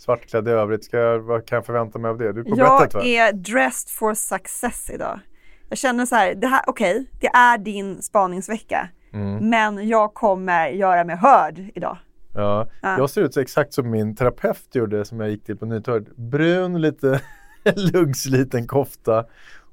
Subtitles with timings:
[0.00, 0.84] svartklädd i övrigt.
[0.84, 2.32] Ska jag, vad kan jag förvänta mig av det?
[2.32, 3.04] Du är på Jag bettet va?
[3.04, 5.20] är dressed for success idag.
[5.68, 8.88] Jag känner så här, det här okej, det är din spaningsvecka.
[9.12, 9.50] Mm.
[9.50, 11.96] Men jag kommer göra mig hörd idag.
[12.34, 12.68] Ja.
[12.82, 12.98] Ja.
[12.98, 16.16] Jag ser ut så exakt som min terapeut gjorde som jag gick till på Nytorget.
[16.16, 17.20] Brun, lite
[17.92, 19.24] luggsliten kofta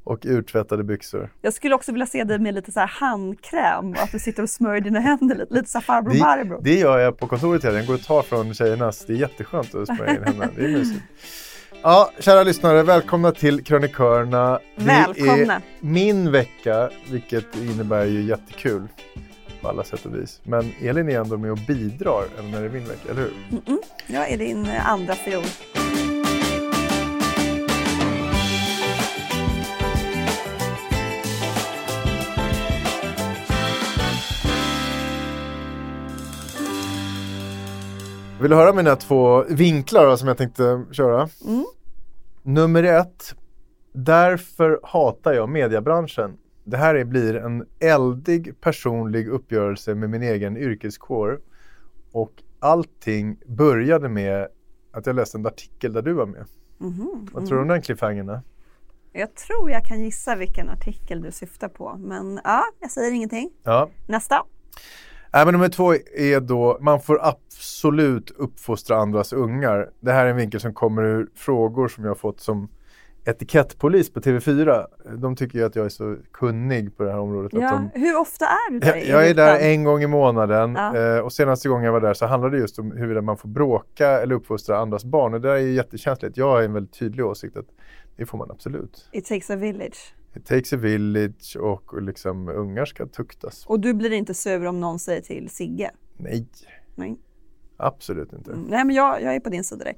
[0.08, 1.30] och urtvättade byxor.
[1.42, 4.44] Jag skulle också vilja se dig med lite så här handkräm och att du sitter
[4.44, 6.60] och smörjer dina händer lite, lite så här farbror Det, Barbro.
[6.64, 7.76] det gör jag på kontoret tiden.
[7.78, 9.06] Jag går och tar från tjejernas.
[9.06, 10.52] Det är jätteskönt att smörja in händerna.
[10.56, 11.02] Det är mysigt.
[11.84, 14.60] Ja, kära lyssnare, välkomna till Krönikörerna.
[14.76, 15.54] Det Välkomna.
[15.56, 18.88] är min vecka, vilket innebär ju jättekul
[19.62, 20.40] på alla sätt och vis.
[20.44, 23.34] Men Elin är ändå med och bidrar även när det är min vecka, eller hur?
[23.50, 23.78] Mm-mm.
[24.08, 25.44] Jag är din andra fiol.
[38.42, 41.30] Vill du höra mina två vinklar då, som jag tänkte köra?
[41.46, 41.66] Mm.
[42.44, 43.36] Nummer ett.
[43.94, 46.38] Därför hatar jag mediebranschen.
[46.64, 51.40] Det här är, blir en eldig personlig uppgörelse med min egen yrkeskår.
[52.12, 54.48] Och allting började med
[54.92, 56.46] att jag läste en artikel där du var med.
[56.78, 58.40] Mhm, Vad tror du om den cliffhangern?
[59.14, 61.96] Jag tror jag kan gissa vilken artikel du syftar på.
[61.98, 63.50] Men ja, jag säger ingenting.
[63.64, 63.90] Ja.
[64.08, 64.44] Nästa.
[65.34, 69.90] Nej, men nummer två är då, man får absolut uppfostra andras ungar.
[70.00, 72.70] Det här är en vinkel som kommer ur frågor som jag har fått som
[73.26, 74.86] etikettpolis på TV4.
[75.18, 77.52] De tycker ju att jag är så kunnig på det här området.
[77.54, 80.76] Ja, de, hur ofta är du där jag, jag är där en gång i månaden
[80.78, 80.98] Ja.
[80.98, 83.50] eh, och senaste gången jag var där så handlade det just om huruvida man får
[83.50, 85.34] bråka eller uppfostra andras barn.
[85.34, 86.38] Och det där är ju jättekänsligt.
[86.38, 87.66] Jag har en väldigt tydlig åsikt att
[88.18, 89.10] det får man absolut.
[89.12, 90.14] It takes a village.
[90.36, 93.66] It takes a village och liksom ungar ska tuktas.
[93.66, 95.92] Och du blir inte sur om någon säger till Sigge?
[96.18, 96.48] Nej,
[96.96, 97.18] Nej.
[97.78, 98.52] absolut inte.
[98.52, 99.96] Mm, Nej men jag, jag är på din sida där.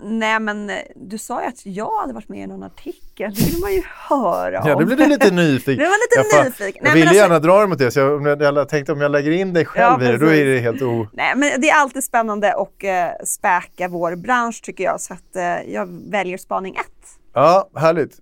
[0.00, 3.34] Nej men eh, du sa ju att jag hade varit med i någon artikel.
[3.34, 4.68] Det vill man ju höra om.
[4.68, 5.76] Ja, nu blir du lite nyfiken.
[5.84, 6.72] Nu var lite jag, nyfiken.
[6.74, 8.92] Jag Nej, vill men alltså- gärna dra det mot det, så jag, om jag, tänkte
[8.92, 11.06] om jag lägger in dig själv Ja, i det, då är det helt o...
[11.12, 15.00] Nej men det är alltid spännande att eh, späka vår bransch tycker jag.
[15.00, 17.08] Så att eh, jag väljer spaning ett.
[17.32, 18.18] Ja, härligt.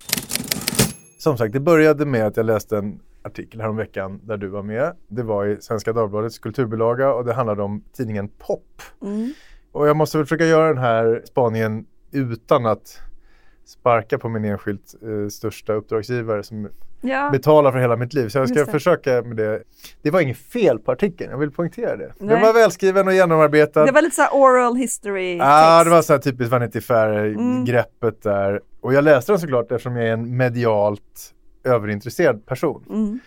[1.19, 4.97] Som sagt, det började med att jag läste en artikel häromveckan där du var med.
[5.09, 8.83] Det var i Svenska Dagbladets kulturbilaga och det handlade om tidningen Pop.
[9.03, 9.33] Mm.
[9.75, 13.01] Och jag måste väl försöka göra den här spaningen utan att
[13.67, 16.69] sparka på min enskilt eh, största uppdragsgivare som
[17.07, 17.31] Ja.
[17.33, 18.29] betalar för hela mitt liv.
[18.29, 19.63] Så jag ska försöka med det.
[20.03, 22.13] Det var inget fel på artikeln, jag vill poängtera det.
[22.19, 22.43] Den Nej.
[22.43, 23.85] var välskriven och genomarbetad.
[23.87, 25.85] Det var lite så här oral history Ja, text.
[25.85, 26.83] det var så här typiskt Vanity Mm.
[26.85, 28.61] Fair-greppet där.
[28.81, 31.33] Och jag läste den såklart eftersom jag är en medialt
[31.65, 32.85] överintresserad person.
[32.91, 33.19] Mm.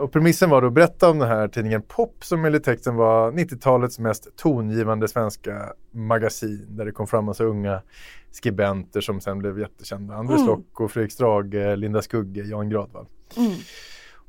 [0.00, 3.32] Och premissen var då att berätta om den här tidningen Pop som enligt texten var
[3.32, 7.82] 90-talets mest tongivande svenska magasin där det kom fram massa unga
[8.30, 10.14] skribenter som sen blev jättekända.
[10.14, 10.46] Anders Mm.
[10.46, 13.06] Locko, Fredrik Strage, Linda Skugge, Jan Gradvall.
[13.36, 13.52] Mm.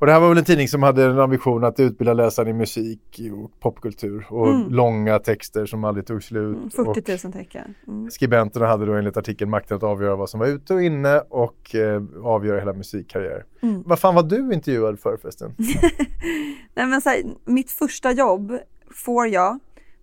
[0.01, 2.53] Och det här var väl en tidning som hade en ambition att utbilda läsaren i
[2.53, 4.69] musik och popkultur och Mm.
[4.73, 6.55] långa texter som aldrig tog slut.
[6.75, 7.75] Mm, och 40 000 tecken.
[7.87, 8.11] Mm.
[8.11, 11.75] skribenterna hade då enligt artikeln makten att avgöra vad som var ute och inne och
[11.75, 13.45] eh, avgöra hela musikkarriär.
[13.61, 13.83] Mm.
[13.85, 15.55] Vad fan var du intervjuad för förresten?
[16.73, 18.57] Nej, men så här, mitt första jobb
[18.95, 19.59] får jag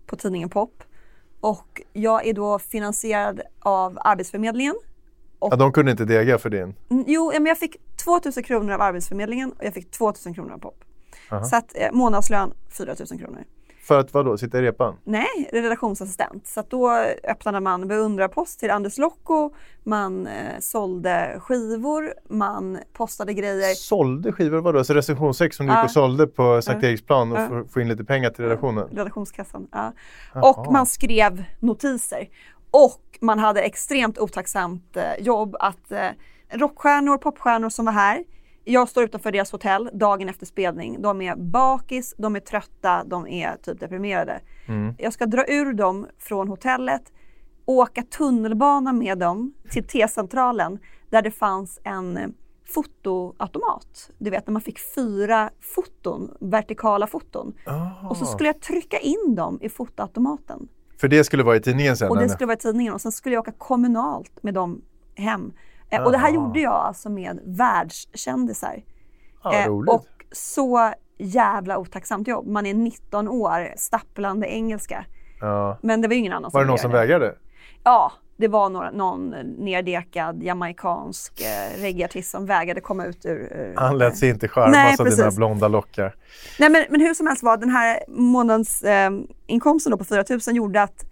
[0.07, 0.83] på tidningen Pop
[1.41, 4.75] och jag är då finansierad av Arbetsförmedlingen.
[5.41, 6.75] Ja, de kunde inte dega för din.
[6.91, 7.77] Mm, Jo, men jag fick
[8.09, 10.85] 2000 kronor av Arbetsförmedlingen och jag fick 2000 kronor av POP.
[11.31, 11.45] Aha.
[11.45, 13.45] Så att eh, månadslön 4000 kronor.
[13.83, 14.97] För att vadå, sitta i repan?
[15.05, 16.47] Nej, redaktionsassistent.
[16.47, 16.91] Så att då
[17.25, 19.51] öppnade man beundrarpost till Anders Lokko,
[19.85, 23.75] man eh, sålde skivor, man postade grejer.
[23.75, 24.85] Sålde skivor vadå?
[24.85, 26.85] Så recensionssex som du gick och sålde på Sankt.
[26.85, 27.65] Eriksplan och Ja.
[27.73, 28.89] få- in lite pengar till redaktionen?
[28.89, 29.69] redaktionskassan.
[29.73, 29.93] Ja.
[30.35, 32.29] Och man skrev notiser.
[32.71, 36.09] Och man hade extremt otacksamt eh, jobb att eh,
[36.51, 38.25] rockstjärnor, popstjärnor som var här.
[38.65, 41.03] Jag står utanför deras hotell dagen efter spelning.
[41.03, 44.41] De är bakis, de är trötta, de är typ deprimerade.
[44.67, 44.95] Mm.
[44.99, 47.13] Jag ska dra ur dem från hotellet,
[47.65, 50.79] åka tunnelbana med dem till T-centralen
[51.11, 52.35] där det fanns en
[52.75, 54.11] fotoautomat.
[54.19, 57.55] Du vet när man fick fyra foton, vertikala foton.
[58.11, 60.69] Och så skulle jag trycka in dem i fotoautomaten.
[61.01, 62.11] För det skulle vara i tidningen sen?
[62.11, 62.35] Och det eller?
[62.35, 64.83] skulle vara i tidningen och sen skulle jag åka kommunalt med dem
[65.15, 65.53] hem.
[65.91, 68.83] Eh, och det här gjorde jag alltså med världskändisar.
[69.45, 72.47] Ja, Eh, och så jävla otacksamt jobb.
[72.47, 75.05] Man är 19 år, stapplande engelska.
[75.41, 75.79] ja.
[75.83, 77.35] Men det var ju ingen annan Var det ville någon göra som vägrade?
[77.85, 83.53] Ja, det var några, någon neddekad jamaicansk eh, reggaeartist som vägrade komma ut ur...
[83.53, 86.15] ur Han lät sig inte charmas av dina blonda lockar.
[86.59, 89.11] Nej men, men hur som helst var den här månads eh,
[89.99, 91.05] på 4 000 gjorde att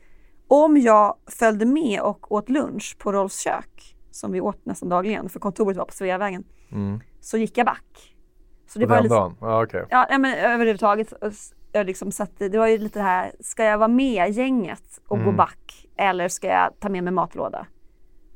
[0.49, 5.29] om jag följde med och åt lunch på Rolfs kök, som vi åt nästan dagligen
[5.29, 7.01] för kontoret var på Sveavägen, Mm.
[7.21, 8.15] så gick jag back.
[8.69, 9.35] Så På var den lite, dagen?
[9.41, 9.85] Ja, okej.
[9.91, 13.79] ja, men överhuvudtaget, s- jag liksom satt, det var ju lite det här, ska jag
[13.79, 15.37] vara med gänget och gå Mm.
[15.37, 17.67] back eller ska jag ta med mig matlåda?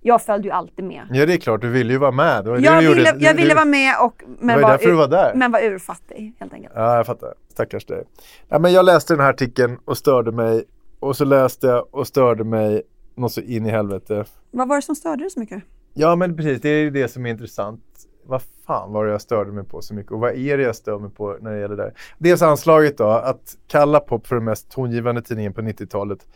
[0.02, 1.02] Jag följde ju alltid med.
[1.10, 1.60] Ja, det är klart.
[1.60, 2.44] Du ville ju vara med.
[2.44, 3.24] Det var det Jag du ville, gjorde.
[3.24, 5.32] jag Du- ville vara med och, men, Det var var därför du var där.
[5.34, 6.72] men var urfattig helt enkelt.
[6.76, 7.34] Ja, jag fattar.
[7.48, 8.04] Stackars dig.
[8.48, 10.64] Ja, men jag läste den här artikeln och störde mig.
[11.00, 12.82] Och så läste jag och störde mig
[13.14, 14.24] något så in i helvete.
[14.50, 15.62] Vad var det som störde dig så mycket?
[15.94, 16.60] Ja, men precis.
[16.60, 17.84] Det är det som är intressant.
[18.24, 20.12] Vad fan var det jag störde mig på så mycket?
[20.12, 21.94] Och vad är det jag stör mig på när det gäller det där?
[22.18, 26.26] Dels anslaget då, att kalla pop för den mest tongivande tidningen på 90-talet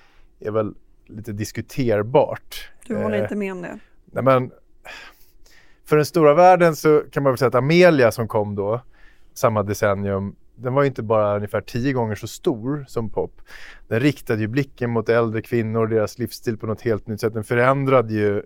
[0.41, 0.75] är väl
[1.07, 2.71] lite diskuterbart.
[2.87, 3.79] Du håller Eh, inte med om det?
[4.05, 4.51] Nej, men,
[5.85, 8.81] för den stora världen så kan man väl säga att Amelia som kom då,
[9.35, 13.41] samma decennium, den var ju inte bara ungefär tio gånger så stor som pop.
[13.89, 17.35] Den riktade ju blicken mot äldre kvinnor och deras livsstil på något helt nytt sätt.
[17.35, 18.43] Den förändrade ju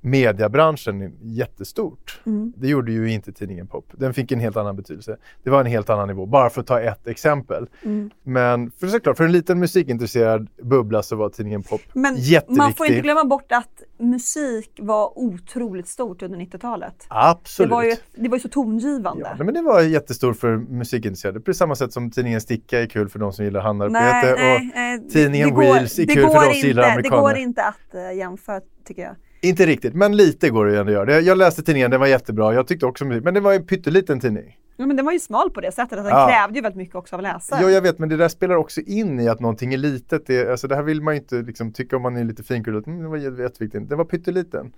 [0.00, 2.20] mediebranschen jättestort.
[2.26, 2.52] Mm.
[2.56, 3.84] Det gjorde ju inte tidningen Pop.
[3.92, 5.16] Den fick en helt annan betydelse.
[5.42, 7.66] Det var en helt annan nivå, bara för att ta ett exempel.
[7.84, 8.10] Mm.
[8.22, 12.56] Men för såklart, för en liten musikintresserad bubbla så var tidningen Pop Men jätteviktig.
[12.56, 16.94] man får inte glömma bort att musik var otroligt stort under 90-talet.
[16.98, 17.70] Det Absolut.
[17.70, 19.34] var, ju det var ju så tongivande.
[19.38, 21.40] Ja, men det var jättestort för musikintresserade.
[21.40, 24.00] På samma sätt som tidningen Sticka är kul för de som gillar handarbete.
[24.38, 26.92] nej, och nej, tidningen det går- Wheels är det kul för de som gillar Det
[26.92, 27.22] amerikaner.
[27.22, 29.14] går inte att uh, jämföra tycker jag.
[29.40, 31.20] Inte riktigt, men lite går det ju ändå att göra.
[31.20, 32.54] Jag läste tidningen, den var jättebra.
[32.54, 34.56] Jag tyckte också men det var en pytteliten tidning.
[34.76, 36.28] Ja, men den var ju smal på det sättet att den Ja.
[36.28, 37.62] krävde ju väldigt mycket också av läsaren.
[37.64, 40.26] Jo, jag vet, men det där spelar också in i att någonting är litet.
[40.26, 42.88] Det, alltså, det här vill man ju inte liksom, tycka om man är lite finkullig.
[42.88, 43.88] Mm, det var jä- jätteviktigt.
[43.88, 44.72] Den var pytteliten.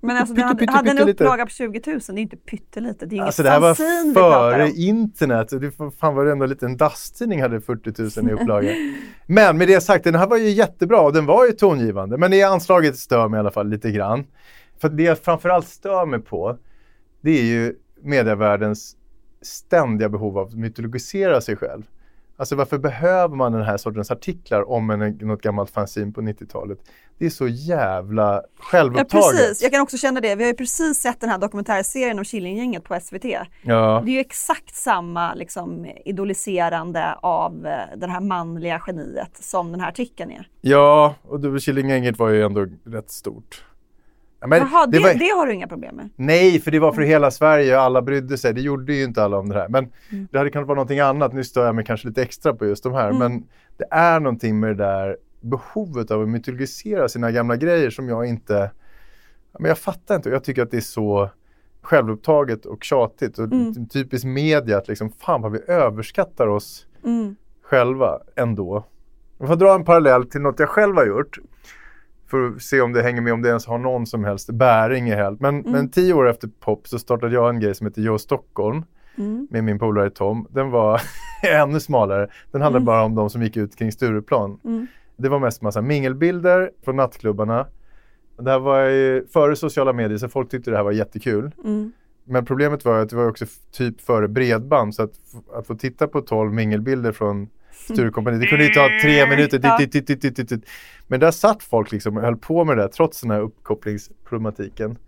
[0.00, 1.24] Men alltså, pytte, den hade, pytte, hade en pyttelite.
[1.24, 3.06] upplaga på 20 000, det är inte pyttelite.
[3.06, 3.74] Det är inget Alltså det här var
[4.14, 5.48] före internet.
[5.50, 8.72] Det var fan varenda liten dasstidning hade 40 000 i upplaga.
[9.26, 12.18] Men med det sagt, den här var ju jättebra och den var ju tongivande.
[12.18, 14.24] Men det anslaget stör mig i alla fall lite grann.
[14.80, 16.58] För det jag framförallt stör mig på,
[17.20, 18.96] det är ju medievärldens
[19.42, 21.82] ständiga behov av att mytologisera sig själv.
[22.38, 26.78] Alltså varför behöver man den här sortens artiklar om en, något gammalt fanzine på 90-talet?
[27.18, 29.10] Det är så jävla Ja självupptaget.
[29.10, 30.34] precis, jag kan också känna det.
[30.34, 33.24] Vi har ju precis sett den här dokumentärserien om Killinggänget på SVT.
[33.62, 34.02] Ja.
[34.04, 39.80] Det är ju exakt samma liksom, idoliserande av eh, det här manliga geniet som den
[39.80, 40.48] här artikeln är.
[40.60, 43.64] Ja, och Killinggänget var ju ändå rätt stort.
[44.46, 46.08] Men Jaha, det, var- det har du inga problem med?
[46.16, 48.54] Nej, för det var för hela Sverige och alla brydde sig.
[48.54, 49.68] Det gjorde ju inte alla om det här.
[49.68, 50.28] Men Mm.
[50.32, 51.32] det hade kunnat vara någonting annat.
[51.32, 53.06] Nu stör jag mig kanske lite extra på just de här.
[53.10, 53.18] Mm.
[53.18, 53.44] Men
[53.76, 58.26] det är någonting med det där behovet av att mytologisera sina gamla grejer som jag
[58.26, 58.70] inte...
[59.58, 60.30] Men jag fattar inte.
[60.30, 61.30] Jag tycker att det är så
[61.82, 63.38] självupptaget och tjatigt.
[63.38, 63.88] Och Mm.
[63.88, 67.36] typiskt media att liksom, fan vad vi överskattar oss Mm.
[67.62, 68.84] själva ändå.
[69.38, 71.38] Jag får dra en parallell till något jag själv har gjort.
[72.26, 75.08] För att se om det hänger med, om det ens har någon som helst bäring
[75.08, 75.40] i helt.
[75.40, 75.72] Men, Mm.
[75.72, 78.82] men tio år efter pop så startade jag en grej som heter Joe Stockholm
[79.18, 79.46] Mm.
[79.50, 80.46] med min polare Tom.
[80.50, 81.00] Den var
[81.62, 82.28] ännu smalare.
[82.52, 84.58] Den handlade bara om de som gick ut kring Stureplan.
[84.64, 84.86] Mm.
[85.16, 87.66] Det var mest massa mingelbilder från nattklubbarna.
[88.38, 91.50] Det här var ju före sociala medier så folk tyckte det här var jättekul.
[91.64, 91.92] Mm.
[92.24, 95.12] Men problemet var att det var också typ före bredband så att,
[95.54, 97.48] att få titta på 12 mingelbilder från
[97.84, 99.60] Sturecompagniet, det kunde ju ta tre minuter.
[99.62, 99.78] Ja.
[99.78, 100.64] Dit, dit, dit, dit, dit, dit.
[101.06, 104.98] Men där satt folk liksom och höll på med det där trots den här uppkopplingsproblematiken.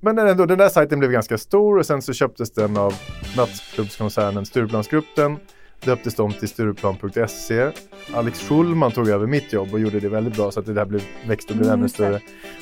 [0.00, 2.94] men ändå, den där sajten blev ganska stor och sen så köptes den av
[3.36, 5.36] nattklubbskoncernen Stureplansgruppen.
[5.84, 7.70] Döptes de till Stureplan.se.
[8.14, 10.84] Alex Schulman tog över mitt jobb och gjorde det väldigt bra så att det där
[10.84, 12.20] blev, växte och blev Mm, ännu större.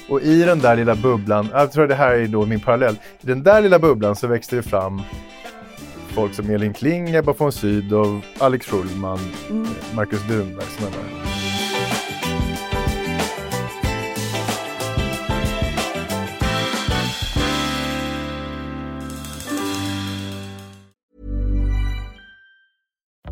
[0.08, 2.94] Och i den där lilla bubblan, jag tror det här är då min parallell.
[2.94, 5.02] I den där lilla bubblan så växte det fram
[6.12, 9.18] folk som Elin Kling, Ebba von Sydow, Alex Schulman,
[9.50, 9.66] Mm.
[9.94, 10.68] Marcus Brunberg.
[10.68, 11.22] Sådana där.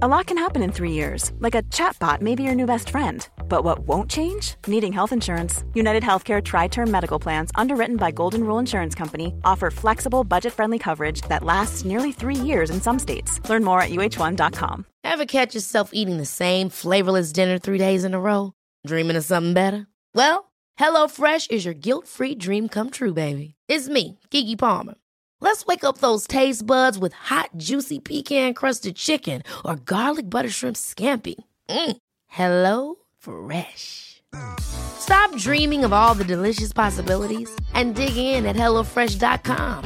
[0.02, 2.88] A lot can happen in three years, like a chatbot may be your new best
[2.88, 3.28] friend.
[3.50, 4.54] But what won't change?
[4.68, 5.64] Needing health insurance.
[5.74, 10.52] United Healthcare Tri Term Medical Plans, underwritten by Golden Rule Insurance Company, offer flexible, budget
[10.52, 13.40] friendly coverage that lasts nearly three years in some states.
[13.50, 14.86] Learn more at uh1.com.
[15.02, 18.52] Ever catch yourself eating the same flavorless dinner three days in a row?
[18.86, 19.88] Dreaming of something better?
[20.14, 23.54] Well, HelloFresh is your guilt-free dream come true, baby.
[23.68, 24.94] It's me, Kiki Palmer.
[25.40, 30.76] Let's wake up those taste buds with hot, juicy pecan-crusted chicken or garlic butter shrimp
[30.76, 31.34] scampi.
[31.68, 31.96] Mm.
[32.26, 34.22] Hello Fresh.
[34.60, 39.84] Stop dreaming of all the delicious possibilities and dig in at HelloFresh.com.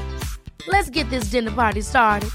[0.69, 2.31] Let's get this dinner party started.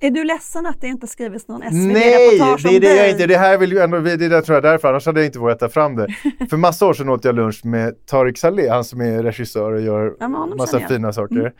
[0.00, 3.10] Är du ledsen att det inte skrivits någon Nej, SVT-reportage det om är det jag
[3.10, 3.26] inte.
[3.26, 5.38] Det här vill ju ändå, det är där tror jag därför, annars hade jag inte
[5.38, 6.06] vågat ta fram det.
[6.50, 9.80] För massa år sedan åt jag lunch med Tarik Saleh, han som är regissör och
[9.80, 11.52] gör Ja, massa fina saker.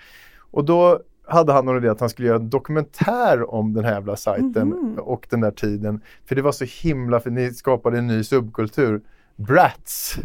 [0.51, 3.92] Och då hade han någon idé att han skulle göra en dokumentär om den här
[3.92, 4.99] jävla sajten Mhm.
[4.99, 6.00] och den där tiden.
[6.28, 9.00] För det var så himla för ni skapade en ny subkultur.
[9.37, 10.16] Brats.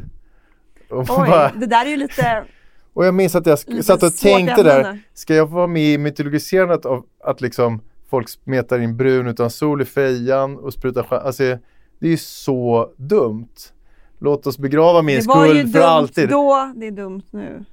[0.89, 2.43] Och, Oj, bara, det där är ju lite...
[2.93, 5.97] och jag minns att jag Lite satt och tänkte där, ska jag vara med i
[5.97, 11.43] mytologiserandet av att liksom folk smetar in brun utan sol i fejan och sprutar Alltså
[11.99, 13.47] det är ju så dumt.
[14.19, 16.29] Låt oss begrava min Det var ju skuld för dumt alltid.
[16.29, 17.65] då, det är dumt nu.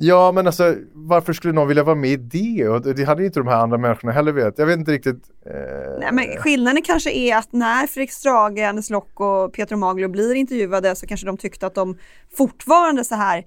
[0.00, 2.68] Ja men alltså varför skulle någon vilja vara med i det?
[2.68, 4.58] Och det hade ju inte de här andra människorna heller vet.
[4.58, 5.22] Jag vet inte riktigt.
[5.46, 5.52] Eh,
[6.00, 10.34] Nej, men skillnaden kanske är att när Fredrik Strage, Anders Lock och Peter Maglio blir
[10.34, 11.98] intervjuade så kanske de tyckte att de
[12.36, 13.44] fortfarande så här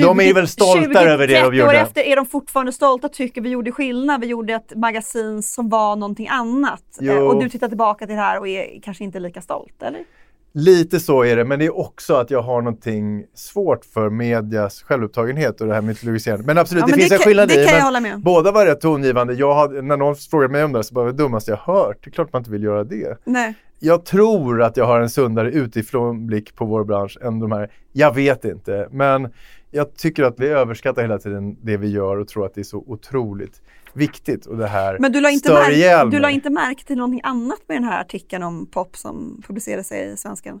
[0.00, 1.78] De är väl stolta över det de 30 år gjorde.
[1.78, 5.96] efter är de fortfarande stolta, tycker vi gjorde skillnad, vi gjorde ett magasin som var
[5.96, 6.82] någonting annat.
[7.00, 7.12] Jo.
[7.12, 10.04] Eh, Och du tittar tillbaka till det här och är kanske inte lika stolt, eller?
[10.52, 14.82] Lite så är det, men det är också att jag har någonting svårt för medias
[14.82, 16.46] självupptagenhet och det här mytologiserandet.
[16.46, 18.00] Men absolut, Ja, det men finns det en kan- skillnad det i kan jag hålla
[18.00, 18.20] med.
[18.20, 19.34] Båda var rätt tongivande.
[19.34, 21.96] Jag hade, när någon frågade mig om det så bara, det dummaste jag hört.
[22.04, 23.18] Det är klart man inte vill göra det.
[23.24, 23.54] Nej.
[23.78, 27.70] Jag tror att jag har en sundare utifrån blick på vår bransch än de här.
[27.92, 29.28] Jag vet inte, men
[29.70, 32.64] jag tycker att vi överskattar hela tiden det vi gör och tror att det är
[32.64, 34.46] så otroligt viktigt.
[34.46, 37.20] Och det här Men du la, inte stör ihjäl du la inte märke till någonting
[37.24, 40.60] annat med den här artikeln om pop som publicerades i Svenskan?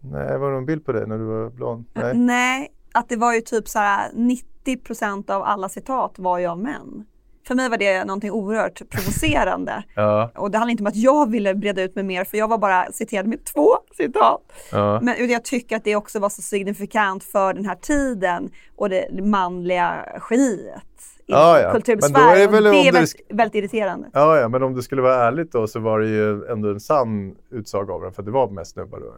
[0.00, 1.84] Nej, var det någon bild på dig när du var blond?
[1.92, 2.14] Nej.
[2.16, 6.58] Nej, att det var ju typ så här 90% av alla citat var ju av
[6.58, 7.04] män.
[7.46, 9.82] För mig var det någonting oerhört provocerande.
[9.94, 12.48] Ja, Och det handlar inte om att jag ville breda ut mig mer för jag
[12.48, 14.52] var bara citerad med två citat.
[14.72, 15.00] ja.
[15.02, 19.24] Men jag tycker att det också var så signifikant för den här tiden och det
[19.24, 20.84] manliga geniet
[21.30, 21.72] Ja, ja.
[21.72, 22.38] kultursfären.
[22.38, 24.10] Det väl det är väldigt, sk- väldigt irriterande.
[24.12, 26.80] Ja, ja, men om det skulle vara ärligt då så var det ju ändå en
[26.80, 29.14] sann utsaga av den för det var mest snubbar då.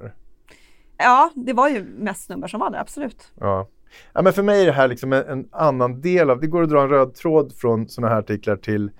[0.97, 3.33] Ja, det var ju mest snubbar som var där, absolut.
[3.41, 3.69] Ja.
[4.13, 6.63] ja, men för mig är det här liksom en, en annan del av, det går
[6.63, 8.91] att dra en röd tråd från sådana här artiklar till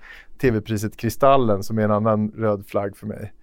[0.41, 3.33] tv-priset Kristallen som är en annan röd flagg för mig.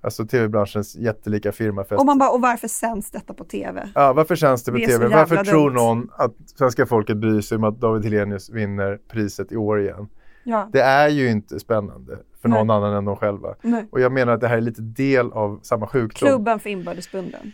[0.00, 1.92] Alltså tv-branschens jättelika firmafest.
[1.92, 2.00] Mm.
[2.00, 3.88] Och man bara, och varför sänds detta på TV?
[3.94, 5.08] Ja, varför känns det på Det tv?
[5.08, 5.74] Varför tror dumt.
[5.74, 10.08] någon att svenska folket bryr sig om att David Hellenius vinner priset i år igen?
[10.44, 10.68] Ja.
[10.72, 12.76] Det är ju inte spännande för någon Nej.
[12.76, 13.54] annan än de själva.
[13.62, 13.88] Nej.
[13.92, 16.28] Och jag menar att det här är lite del av samma sjukdom.
[16.28, 17.52] Klubben för inbördes beundran.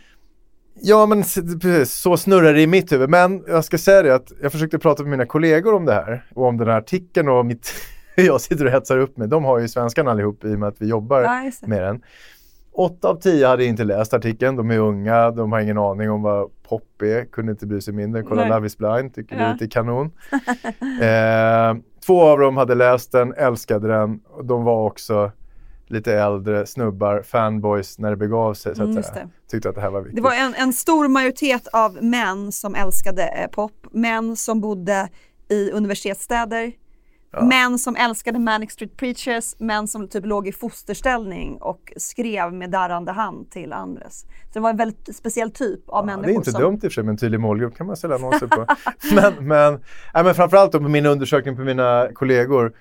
[0.81, 1.23] Ja, men
[1.61, 3.09] precis, så snurrar det i mitt huvud.
[3.09, 6.25] Men jag ska säga det att jag försökte prata med mina kollegor om det här
[6.35, 7.71] och om den här artikeln och mitt,
[8.25, 9.29] jag sitter och hetsar upp med.
[9.29, 11.67] De har ju svenskan allihop i och med att vi jobbar Ja, det.
[11.67, 12.01] med den.
[12.71, 14.55] Åtta av tio hade inte läst artikeln.
[14.55, 17.93] De är unga, de har ingen aning om vad pop är, kunde inte bry sig
[17.93, 18.23] mindre.
[18.23, 18.49] Kolla Nej.
[18.51, 19.47] Love is blind, tycker Ja.
[19.47, 20.11] livet är kanon.
[21.01, 24.19] eh, två av dem hade läst den, älskade den.
[24.43, 25.31] De var också
[25.87, 28.75] lite äldre snubbar, fanboys när det begav sig.
[28.75, 29.15] Så att Mm, säga.
[29.15, 29.29] det.
[29.51, 30.15] Tyckte att det här var viktigt.
[30.15, 35.09] Det var en, en stor majoritet av män som älskade eh, pop, män som bodde
[35.49, 36.71] i universitetsstäder,
[37.41, 42.71] män som älskade Manic Street Preachers, män som typ låg i fosterställning och skrev med
[42.71, 44.19] darrande hand till Andres.
[44.19, 46.27] Så det var en väldigt speciell typ av Ja, människor.
[46.27, 47.97] det är inte som, dumt i och för sig med en tydlig målgrupp kan man
[47.97, 48.65] sälja annonser på.
[49.15, 49.73] men, men,
[50.13, 52.73] nej, men framförallt då på min undersökning på mina kollegor.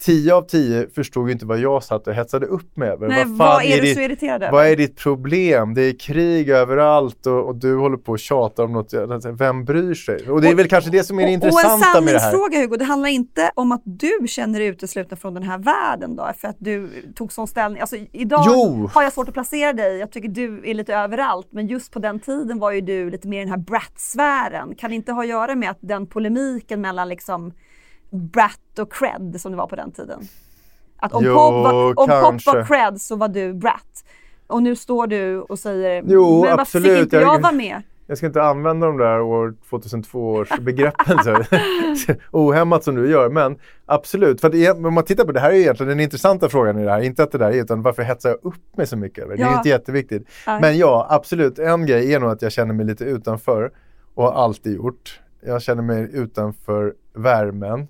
[0.00, 3.08] 10 av 10 förstod ju inte vad jag satt och hetsade upp mig över.
[3.08, 4.52] Nej, vad, vad fan är du så irriterad över?
[4.52, 5.74] Vad är ditt problem?
[5.74, 8.94] Det är krig överallt och, och du håller på och tjatar om något.
[9.38, 10.30] Vem bryr sig?
[10.30, 12.30] Och det är väl kanske det som är det intressanta och en med det här.
[12.30, 16.16] sanningsfråga Hugo, det handlar inte om att du känner dig utesluten från den här världen
[16.16, 17.80] då, för att du tog sån ställning.
[17.80, 18.90] Alltså idag Jo.
[18.94, 21.98] har jag svårt att placera dig, jag tycker du är lite överallt, men just på
[21.98, 24.74] den tiden var ju du lite mer i den här brat-sfären.
[24.74, 27.52] Kan det inte ha att göra med att den polemiken mellan liksom
[28.10, 30.20] brat och cred som det var på den tiden?
[30.98, 34.04] Att om Jo, pop var, om pop var cred så var du brat.
[34.46, 36.92] Och nu står du och säger, Jo, men varför absolut.
[36.92, 37.82] fick inte Jag- jag vara med?
[38.06, 41.44] Jag ska inte använda de där år 2002 års begreppen så
[42.30, 43.28] ohämmat som du gör.
[43.30, 46.48] Men absolut, för att det- om man tittar på det här är egentligen den intressanta
[46.48, 47.00] frågan i det här.
[47.00, 49.28] Inte att det där är, utan varför hetsar jag upp mig så mycket?
[49.28, 49.56] Det är Ja.
[49.56, 50.28] inte jätteviktigt.
[50.46, 50.60] Nej.
[50.60, 51.58] Men ja, absolut.
[51.58, 53.70] En grej är nog att jag känner mig lite utanför
[54.14, 55.20] och har alltid gjort.
[55.46, 57.88] Jag känner mig utanför värmen.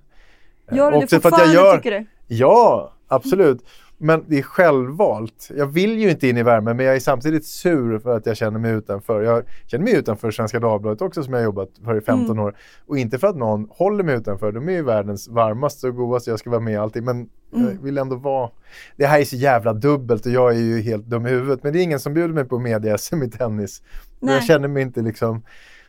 [0.76, 2.06] Gör du det Också för att fortfarande jag gör- tycker du?
[2.26, 3.64] Ja, absolut.
[4.02, 5.50] Men det är självvalt.
[5.56, 8.36] Jag vill ju inte in i värmen men jag är samtidigt sur för att jag
[8.36, 9.22] känner mig utanför.
[9.22, 12.44] Jag känner mig utanför Svenska Dagbladet också som jag har jobbat för i 15 Mm.
[12.44, 12.56] år.
[12.86, 14.52] Och inte för att någon håller mig utanför.
[14.52, 16.30] De är ju världens varmaste och godaste.
[16.30, 17.04] Jag ska vara med i allting.
[17.04, 17.16] Men
[17.54, 17.66] Mm.
[17.74, 18.50] jag vill ändå vara...
[18.96, 21.62] Det här är så jävla dubbelt och jag är ju helt dum i huvudet.
[21.62, 23.82] Men det är ingen som bjuder mig på media-SM i tennis.
[24.20, 24.34] Och Nej.
[24.34, 25.42] Jag känner mig inte liksom...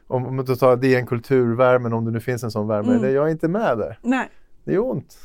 [0.07, 2.89] Om, om du tar det är en kulturvärmen, om det nu finns en sån värme.
[2.89, 3.01] Mm.
[3.01, 3.99] Det, jag är inte med där.
[4.01, 4.29] Nej.
[4.63, 5.17] Det är ont.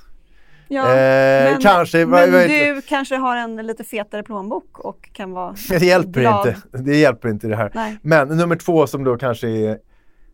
[0.68, 5.08] Ja, Eh, kanske, vad- men vad är du kanske har en lite fetare plånbok och
[5.12, 6.48] kan vara Det hjälper glad.
[6.48, 6.78] inte.
[6.78, 7.70] Det hjälper inte det här.
[7.74, 7.98] Nej.
[8.02, 9.78] Men nummer två som då kanske är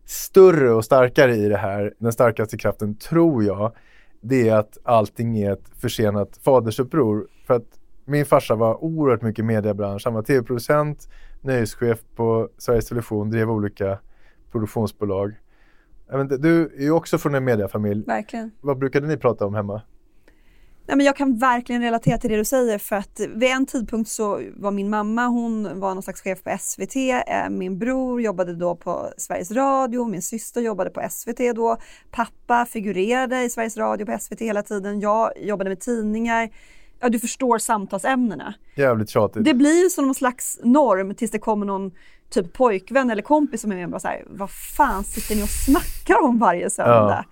[0.05, 3.73] större och starkare i det här, den starkaste kraften tror jag,
[4.21, 7.27] det är att allting är ett försenat fadersuppror.
[7.47, 7.65] För att
[8.05, 10.01] min farsa var oerhört mycket mediebransch.
[10.05, 11.07] Han var tv-producent,
[11.41, 13.97] nöjeschef på Sveriges Television, drev olika
[14.51, 15.33] produktionsbolag.
[16.13, 18.03] Jag inte, du är ju också från en mediafamilj.
[18.05, 18.51] Verkligen.
[18.61, 19.81] Vad brukade ni prata om hemma?
[20.87, 24.09] Nej, men jag kan verkligen relatera till det du säger för att vid en tidpunkt
[24.09, 28.55] så var min mamma, hon var någon slags chef på SVT, eh, min bror jobbade
[28.55, 31.77] då på Sveriges Radio, min syster jobbade på SVT då,
[32.11, 36.49] pappa figurerade i Sveriges Radio på SVT hela tiden, jag jobbade med tidningar.
[37.03, 38.53] Ja, du förstår samtalsämnena.
[38.75, 39.43] Jävligt tjatigt.
[39.45, 41.91] Det blir som någon slags norm tills det kommer någon
[42.29, 45.43] typ pojkvän eller kompis som är med och bara så här, vad fan sitter ni
[45.43, 47.25] och snackar om varje söndag?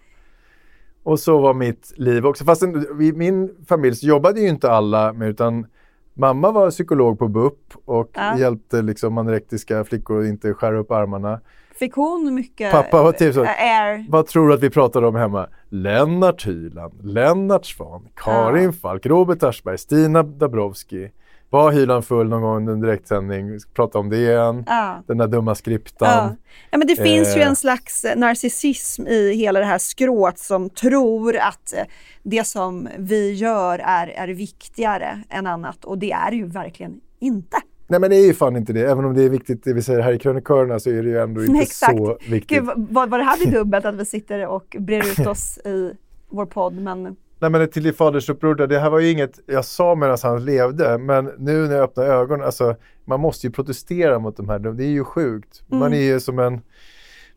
[1.03, 2.45] Och så var mitt liv också.
[2.45, 5.65] Fast i min familj så jobbade ju inte alla med utan
[6.13, 8.37] mamma var psykolog på BUP och Ja.
[8.37, 11.39] hjälpte liksom anorektiska flickor att inte skära upp armarna.
[11.81, 13.43] Fick hon mycket Pappa var typ så.
[13.43, 14.05] eh, air?
[14.09, 15.47] Vad tror du att vi pratade om hemma?
[15.69, 18.71] Lennart Hyland, Lennart Svan, Karin Ja.
[18.71, 21.11] Falk, Robert Aschberg, Stina Dabrowski.
[21.49, 23.59] Var Hyland full någon gång under en direktsändning?
[23.73, 24.63] Prata om det igen.
[24.67, 25.03] Ja.
[25.07, 26.07] Den där dumma skriptan.
[26.09, 26.35] Ja.
[26.71, 27.47] ja, men det finns ju Eh.
[27.47, 31.83] en slags eh, narcissism i hela det här skrået som tror att eh,
[32.23, 37.57] det som vi gör är, är viktigare än annat och det är ju verkligen inte.
[37.91, 38.81] Nej men det är ju fan inte det.
[38.81, 41.19] Även om det är viktigt det vi säger här i krönikörerna så är det ju
[41.19, 41.97] ändå inte Exakt.
[41.97, 42.57] så viktigt.
[42.59, 45.93] Gud, vad, vad det här blir dubbelt att vi sitter och brer ut oss i
[46.29, 49.95] vår podd men Nej men till ditt fadersuppror, det här var ju inget jag sa
[49.95, 52.75] medan han levde, men nu när jag öppnar ögonen, alltså
[53.05, 55.61] man måste ju protestera mot de här, det är ju sjukt.
[55.67, 55.79] Mm.
[55.79, 56.61] Man är ju som en,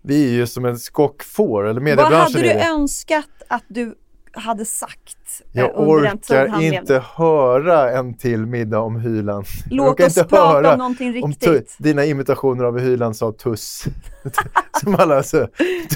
[0.02, 3.94] vi är ju som en skockfår, eller vad mediebranschen hade du önskat att du
[4.34, 7.02] hade sagt eh, Jag under den tid han inte levde?
[7.14, 9.46] höra en till middag om Hyland.
[9.70, 11.48] Låt oss inte prata höra om någonting om riktigt.
[11.78, 13.84] tu- dina imitationer av Hyland sa tuss.
[14.82, 15.48] som alla, så,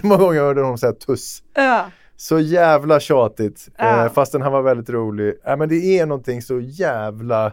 [0.03, 1.43] många gånger hörde de säga tuss?
[1.55, 1.85] Ja.
[2.17, 4.05] Så jävla tjatigt, Ja.
[4.07, 5.35] eh, fastän han var väldigt rolig.
[5.47, 7.53] Äh, men det är någonting så jävla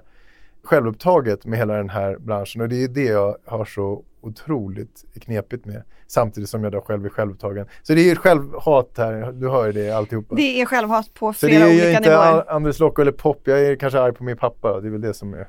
[0.63, 5.65] självupptaget med hela den här branschen och det är det jag har så otroligt knepigt
[5.65, 5.83] med.
[6.07, 7.67] Samtidigt som jag då själv är självupptagen.
[7.83, 10.35] Så det är ju självhat här, du hör det alltihopa.
[10.35, 12.51] Det är självhat på så det flera är ju olika inte nivåer.
[12.51, 15.13] Anders Locke eller Pop, jag är kanske arg på min pappa det är väl det
[15.13, 15.47] som är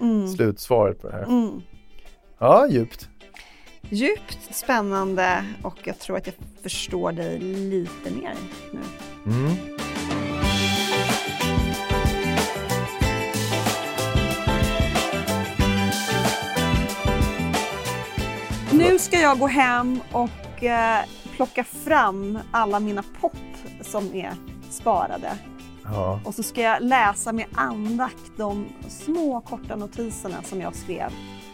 [0.00, 0.28] Mm.
[0.28, 1.22] slutsvaret på det här.
[1.22, 1.62] Mm.
[2.38, 3.08] Ja, djupt.
[3.80, 8.34] Djupt spännande och jag tror att jag förstår dig lite mer
[8.72, 8.78] nu.
[9.32, 9.52] Mm.
[19.06, 21.04] Ska jag gå hem och eh,
[21.36, 23.32] plocka fram alla mina pop
[23.80, 24.32] som är
[24.70, 25.32] sparade.
[25.84, 26.20] Ja.
[26.24, 31.10] Och så ska jag läsa med andakt de små korta notiserna som jag skrev.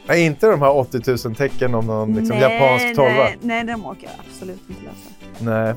[0.07, 3.25] Nej, inte de här 80 000 tecken om någon liksom, japansk tolva.
[3.25, 5.11] nej, nej, de orkar jag absolut inte läsa.
[5.39, 5.75] Nej.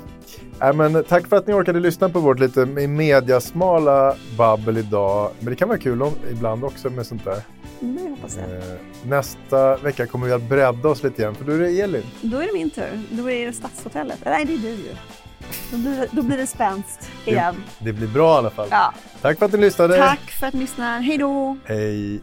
[0.59, 5.31] Nej, men tack för att ni orkade lyssna på vårt lite mediasmala babbel idag.
[5.39, 7.41] Men det kan vara kul om, ibland också med sånt där.
[7.81, 8.57] Mm, det hoppas jag.
[8.57, 12.03] Eh, nästa vecka kommer vi att bredda oss lite igen, för då är det Elin.
[12.21, 13.01] Då är det min tur.
[13.11, 14.19] Då är det Stadshotellet.
[14.25, 14.95] Nej, det är du ju.
[15.71, 17.55] Då blir, det- då blir det spänst igen.
[17.79, 18.67] Det blir bra i alla fall.
[18.71, 18.93] Ja.
[19.21, 19.97] Tack för att ni lyssnade.
[19.97, 20.99] Tack för att ni lyssnar.
[20.99, 21.57] Hej då!
[21.65, 22.21] Hej.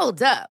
[0.00, 0.50] Hold up.